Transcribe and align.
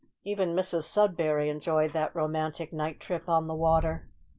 Even 0.23 0.55
Mrs 0.55 0.85
Sudberry 0.85 1.47
enjoyed 1.47 1.91
that 1.93 2.15
romantic 2.15 2.73
night 2.73 2.99
trip 2.99 3.29
on 3.29 3.45
the 3.45 3.53
water. 3.53 4.09